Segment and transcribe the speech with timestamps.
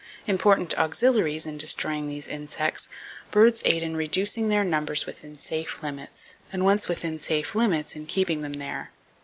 [0.25, 2.89] Important auxiliaries, in destroying these insects,
[3.29, 8.07] birds aid in reducing their numbers within safe limits, and once within safe limits in
[8.07, 8.89] keeping them there.